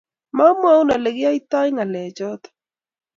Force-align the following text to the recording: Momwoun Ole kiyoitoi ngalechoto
Momwoun 0.35 0.89
Ole 0.95 1.11
kiyoitoi 1.17 1.69
ngalechoto 1.75 2.49